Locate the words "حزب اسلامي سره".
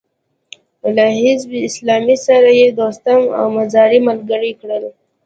1.19-2.49